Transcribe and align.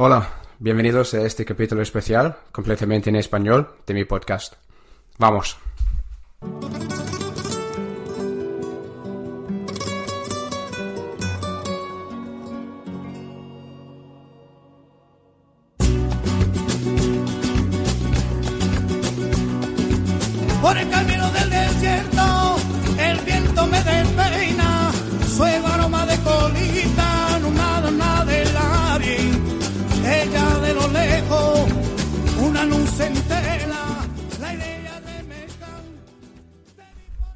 Hola, 0.00 0.28
bienvenidos 0.60 1.12
a 1.14 1.26
este 1.26 1.44
capítulo 1.44 1.82
especial, 1.82 2.36
completamente 2.52 3.10
en 3.10 3.16
español, 3.16 3.74
de 3.84 3.94
mi 3.94 4.04
podcast. 4.04 4.54
Vamos. 5.18 5.58
Por 20.62 20.78
el 20.78 20.90
camino 20.90 21.28
del 21.32 21.50
desierto, 21.50 22.56
el 23.00 23.18
viento 23.22 23.66
me 23.66 23.82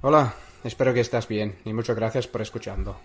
Hola, 0.05 0.34
espero 0.65 0.92
que 0.92 0.98
estás 0.98 1.29
bien 1.29 1.55
y 1.65 1.73
muchas 1.73 1.95
gracias 1.95 2.27
por 2.27 2.43
escuchando. 2.43 2.98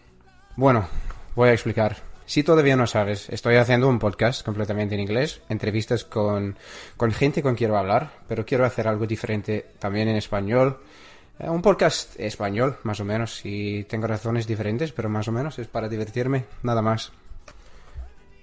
Bueno, 0.55 0.87
voy 1.35 1.49
a 1.49 1.53
explicar. 1.53 1.95
Si 2.25 2.41
todavía 2.41 2.75
no 2.75 2.87
sabes, 2.87 3.29
estoy 3.29 3.57
haciendo 3.57 3.87
un 3.87 3.99
podcast 3.99 4.43
completamente 4.43 4.95
en 4.95 5.01
inglés, 5.01 5.41
entrevistas 5.47 6.03
con, 6.03 6.57
con 6.97 7.11
gente 7.11 7.43
con 7.43 7.51
quien 7.51 7.69
quiero 7.69 7.77
hablar, 7.77 8.09
pero 8.27 8.47
quiero 8.47 8.65
hacer 8.65 8.87
algo 8.87 9.05
diferente 9.05 9.63
también 9.77 10.07
en 10.07 10.15
español. 10.15 10.79
Eh, 11.37 11.47
un 11.47 11.61
podcast 11.61 12.19
español, 12.19 12.79
más 12.81 12.99
o 12.99 13.05
menos, 13.05 13.41
y 13.45 13.83
tengo 13.83 14.07
razones 14.07 14.47
diferentes, 14.47 14.91
pero 14.91 15.07
más 15.07 15.27
o 15.27 15.31
menos 15.31 15.59
es 15.59 15.67
para 15.67 15.87
divertirme, 15.87 16.45
nada 16.63 16.81
más. 16.81 17.11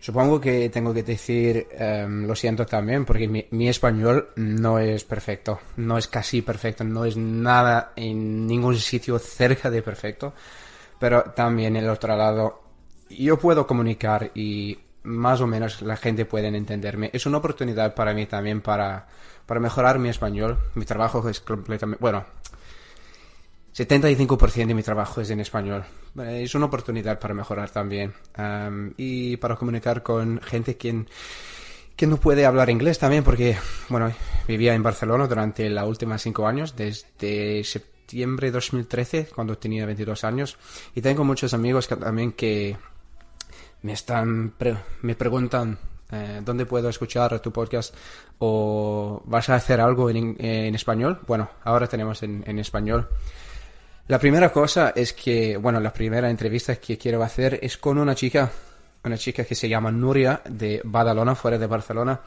Supongo 0.04 0.38
que 0.38 0.68
tengo 0.68 0.92
que 0.92 1.02
decir, 1.02 1.66
em, 1.70 2.26
lo 2.26 2.34
siento 2.36 2.66
también, 2.66 3.06
porque 3.06 3.26
mi, 3.26 3.46
mi 3.52 3.70
español 3.70 4.28
no 4.36 4.78
es 4.78 5.02
perfecto, 5.02 5.60
no 5.78 5.96
es 5.96 6.08
casi 6.08 6.42
perfecto, 6.42 6.84
no 6.84 7.06
es 7.06 7.16
nada 7.16 7.94
en 7.96 8.46
ningún 8.46 8.76
sitio 8.76 9.18
cerca 9.18 9.70
de 9.70 9.80
perfecto, 9.80 10.34
pero 10.98 11.22
también 11.34 11.74
el 11.76 11.88
otro 11.88 12.14
lado, 12.18 12.64
yo 13.08 13.38
puedo 13.38 13.66
comunicar 13.66 14.30
y 14.34 14.78
más 15.04 15.40
o 15.40 15.46
menos 15.46 15.80
la 15.80 15.96
gente 15.96 16.26
puede 16.26 16.48
entenderme. 16.48 17.08
Es 17.14 17.24
una 17.24 17.38
oportunidad 17.38 17.94
para 17.94 18.12
mí 18.12 18.26
también 18.26 18.60
para, 18.60 19.06
para 19.46 19.58
mejorar 19.58 19.98
mi 19.98 20.10
español. 20.10 20.58
Mi 20.74 20.84
trabajo 20.84 21.26
es 21.30 21.40
completamente, 21.40 22.02
bueno, 22.02 22.26
75% 23.74 24.66
de 24.66 24.74
mi 24.74 24.82
trabajo 24.82 25.20
es 25.20 25.30
en 25.30 25.40
español. 25.40 25.84
Es 26.26 26.54
una 26.54 26.66
oportunidad 26.66 27.18
para 27.18 27.34
mejorar 27.34 27.70
también 27.70 28.12
am, 28.34 28.94
y 28.96 29.36
para 29.38 29.56
comunicar 29.56 30.02
con 30.02 30.40
gente 30.42 30.76
quien, 30.76 31.08
que 31.96 32.06
no 32.06 32.18
puede 32.18 32.46
hablar 32.46 32.70
inglés 32.70 32.98
también 32.98 33.24
porque, 33.24 33.56
bueno, 33.88 34.12
vivía 34.46 34.74
en 34.74 34.82
Barcelona 34.82 35.26
durante 35.26 35.68
los 35.68 35.88
últimos 35.88 36.22
cinco 36.22 36.46
años, 36.46 36.76
desde 36.76 37.64
septiembre 37.64 38.48
de 38.48 38.52
2013, 38.52 39.26
cuando 39.34 39.58
tenía 39.58 39.86
22 39.86 40.22
años, 40.22 40.56
y 40.94 41.00
tengo 41.00 41.24
muchos 41.24 41.52
amigos 41.52 41.88
que, 41.88 41.96
también 41.96 42.32
que 42.32 42.76
me 43.82 43.92
están, 43.92 44.50
pre- 44.56 44.76
me 45.02 45.16
preguntan 45.16 45.78
eh, 46.12 46.42
dónde 46.44 46.64
puedo 46.64 46.88
escuchar 46.88 47.40
tu 47.40 47.50
podcast 47.52 47.92
o 48.38 49.20
vas 49.26 49.48
a 49.48 49.56
hacer 49.56 49.80
algo 49.80 50.10
en, 50.10 50.36
en 50.38 50.74
español. 50.76 51.20
Bueno, 51.26 51.50
ahora 51.64 51.88
tenemos 51.88 52.22
en, 52.22 52.44
en 52.46 52.58
español. 52.60 53.08
La 54.08 54.18
primera 54.18 54.52
cosa 54.52 54.92
es 54.94 55.12
que, 55.14 55.56
bueno, 55.56 55.80
la 55.80 55.92
primera 55.92 56.28
entrevista 56.28 56.76
que 56.76 56.98
quiero 56.98 57.22
hacer 57.22 57.58
es 57.62 57.78
con 57.78 57.98
una 57.98 58.14
chica, 58.14 58.50
una 59.02 59.16
chica 59.16 59.44
que 59.44 59.54
se 59.54 59.68
llama 59.68 59.90
Nuria 59.90 60.42
de 60.48 60.80
Badalona, 60.84 61.34
fuera 61.34 61.56
de 61.58 61.66
Barcelona. 61.66 62.20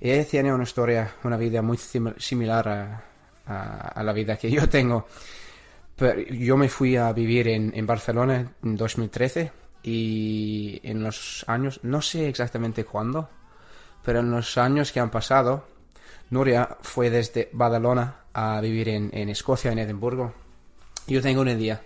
Ella 0.00 0.24
tiene 0.26 0.52
una 0.52 0.64
historia, 0.64 1.14
una 1.22 1.36
vida 1.36 1.62
muy 1.62 1.76
sim- 1.76 2.14
similar 2.18 2.68
a, 2.68 3.04
a- 3.46 3.88
a 3.88 4.02
la 4.02 4.12
vida 4.12 4.36
que 4.36 4.50
yo 4.50 4.68
tengo. 4.68 5.06
Pero 5.94 6.20
yo 6.22 6.56
me 6.56 6.68
fui 6.68 6.96
a 6.96 7.12
vivir 7.12 7.46
en, 7.48 7.70
en 7.76 7.86
Barcelona 7.86 8.44
en 8.64 8.76
2013 8.76 9.52
y 9.84 10.80
en 10.82 11.04
los 11.04 11.44
años, 11.46 11.78
no 11.84 12.02
sé 12.02 12.28
exactamente 12.28 12.84
cuándo, 12.84 13.28
pero 14.04 14.20
en 14.20 14.30
los 14.32 14.58
años 14.58 14.90
que 14.90 14.98
han 14.98 15.10
pasado, 15.10 15.66
Nuria 16.30 16.78
fue 16.80 17.10
desde 17.10 17.48
Badalona 17.52 18.16
a 18.32 18.60
vivir 18.60 18.88
en, 18.88 19.10
en 19.12 19.28
Escocia, 19.28 19.70
en 19.70 19.78
Edimburgo. 19.78 20.34
Yo 21.06 21.20
tengo 21.20 21.40
una 21.40 21.52
idea. 21.52 21.80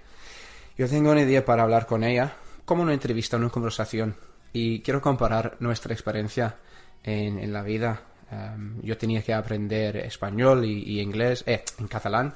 Yo 0.77 0.89
tengo 0.89 1.11
una 1.11 1.23
idea 1.23 1.45
para 1.45 1.63
hablar 1.63 1.87
con 1.87 2.05
ella, 2.05 2.35
como 2.65 2.83
una 2.83 2.93
entrevista, 2.93 3.37
una 3.37 3.49
conversación. 3.49 4.15
Y 4.53 4.81
quiero 4.81 5.01
comparar 5.01 5.57
nuestra 5.61 5.95
experiencia 5.95 6.57
en, 7.03 7.53
la 7.53 7.63
vida. 7.63 8.03
Em, 8.31 8.81
yo 8.83 8.97
tenía 8.99 9.23
que 9.23 9.33
aprender 9.33 9.97
español 9.99 10.65
y, 10.65 11.01
inglés, 11.01 11.45
eh, 11.47 11.65
en 11.79 11.89
catalán. 11.89 12.35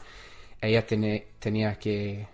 Ella 0.61 0.87
tenía 0.87 1.79
que, 1.79 2.27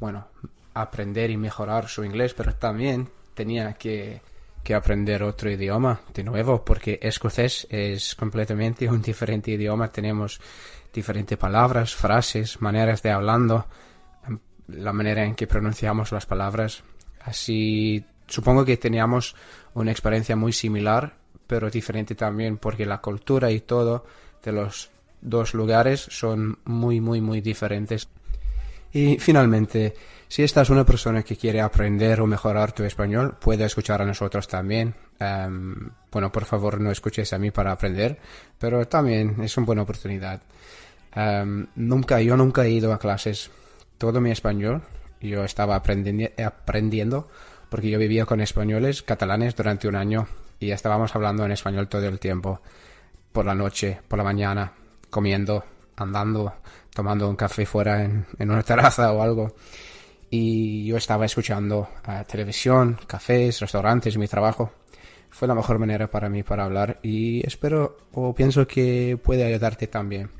bueno, 0.00 0.28
aprender 0.74 1.30
y 1.30 1.36
mejorar 1.36 1.88
su 1.88 2.04
inglés, 2.04 2.34
pero 2.34 2.54
también 2.54 3.08
tenía 3.34 3.74
que, 3.74 4.20
que 4.62 4.74
aprender 4.74 5.22
otro 5.22 5.50
idioma 5.50 6.00
de 6.12 6.24
nuevo, 6.24 6.64
porque 6.64 6.98
escocés 7.00 7.66
es 7.70 8.14
completamente 8.14 8.88
un 8.90 9.00
diferente 9.00 9.50
idioma. 9.50 9.90
Tenemos 9.90 10.40
diferentes 10.92 11.38
palabras, 11.38 11.94
frases, 11.94 12.60
maneras 12.60 13.02
de 13.02 13.10
hablando 13.10 13.66
la 14.68 14.92
manera 14.92 15.24
en 15.24 15.34
que 15.34 15.46
pronunciamos 15.46 16.12
las 16.12 16.26
palabras. 16.26 16.82
Así, 17.20 18.04
supongo 18.26 18.64
que 18.64 18.76
teníamos 18.76 19.34
una 19.74 19.90
experiencia 19.90 20.36
muy 20.36 20.52
similar, 20.52 21.16
pero 21.46 21.70
diferente 21.70 22.14
también, 22.14 22.58
porque 22.58 22.86
la 22.86 22.98
cultura 22.98 23.50
y 23.50 23.60
todo 23.60 24.04
de 24.42 24.52
los 24.52 24.90
dos 25.20 25.54
lugares 25.54 26.06
son 26.10 26.58
muy, 26.64 27.00
muy, 27.00 27.20
muy 27.20 27.40
diferentes. 27.40 28.08
Y 28.92 29.18
finalmente, 29.18 29.94
si 30.28 30.42
estás 30.42 30.70
una 30.70 30.84
persona 30.84 31.22
que 31.22 31.36
quiere 31.36 31.60
aprender 31.60 32.20
o 32.20 32.26
mejorar 32.26 32.72
tu 32.72 32.84
español, 32.84 33.36
puede 33.40 33.64
escuchar 33.64 34.00
a 34.00 34.04
nosotros 34.04 34.46
también. 34.46 34.94
Em, 35.18 35.90
bueno, 36.12 36.30
por 36.30 36.44
favor, 36.44 36.80
no 36.80 36.90
escuches 36.90 37.32
a 37.32 37.38
mí 37.38 37.50
para 37.50 37.72
aprender, 37.72 38.18
pero 38.58 38.86
también 38.86 39.36
es 39.42 39.56
una 39.56 39.66
buena 39.66 39.82
oportunidad. 39.82 40.40
Em, 41.14 41.66
nunca, 41.74 42.20
yo 42.20 42.36
nunca 42.36 42.64
he 42.64 42.70
ido 42.70 42.92
a 42.92 42.98
clases. 42.98 43.50
Todo 43.98 44.20
mi 44.20 44.30
español, 44.30 44.82
yo 45.20 45.44
estaba 45.44 45.80
aprendi- 45.82 46.32
aprendiendo 46.42 47.28
porque 47.68 47.90
yo 47.90 47.98
vivía 47.98 48.26
con 48.26 48.40
españoles 48.40 49.02
catalanes 49.02 49.54
durante 49.56 49.88
un 49.88 49.96
año 49.96 50.26
y 50.60 50.70
estábamos 50.70 51.14
hablando 51.14 51.44
en 51.44 51.52
español 51.52 51.88
todo 51.88 52.06
el 52.06 52.18
tiempo. 52.18 52.60
Por 53.32 53.46
la 53.46 53.54
noche, 53.54 54.00
por 54.06 54.18
la 54.18 54.24
mañana, 54.24 54.72
comiendo, 55.10 55.64
andando, 55.96 56.54
tomando 56.94 57.28
un 57.28 57.36
café 57.36 57.66
fuera 57.66 58.04
en, 58.04 58.26
en 58.38 58.50
una 58.50 58.62
terraza 58.64 59.12
o 59.12 59.22
algo. 59.22 59.54
Y 60.30 60.86
yo 60.86 60.96
estaba 60.96 61.26
escuchando 61.26 61.88
eh, 62.08 62.24
televisión, 62.28 62.98
cafés, 63.06 63.60
restaurantes, 63.60 64.16
mi 64.18 64.26
trabajo. 64.28 64.72
Fue 65.30 65.48
la 65.48 65.54
mejor 65.54 65.78
manera 65.80 66.08
para 66.08 66.28
mí 66.28 66.42
para 66.44 66.64
hablar 66.64 66.98
y 67.02 67.44
espero 67.44 67.96
o 68.12 68.32
pienso 68.34 68.66
que 68.68 69.18
puede 69.22 69.44
ayudarte 69.44 69.88
también. 69.88 70.30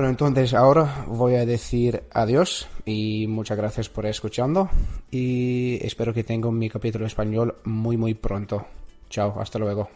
Bueno, 0.00 0.12
entonces 0.12 0.54
ahora 0.54 1.04
voy 1.08 1.34
a 1.34 1.44
decir 1.44 2.04
adiós 2.10 2.66
y 2.86 3.26
muchas 3.28 3.58
gracias 3.58 3.90
por 3.90 4.06
escuchando 4.06 4.70
y 5.10 5.78
espero 5.82 6.14
que 6.14 6.24
tengan 6.24 6.56
mi 6.56 6.70
capítulo 6.70 7.04
español 7.04 7.56
muy 7.64 7.98
muy 7.98 8.14
pronto. 8.14 8.64
Chao, 9.10 9.38
hasta 9.38 9.58
luego. 9.58 9.90